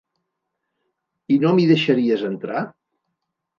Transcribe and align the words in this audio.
I 1.35 1.37
no 1.45 1.53
m'hi 1.59 1.69
deixaries 1.73 2.25
entrar? 2.33 2.65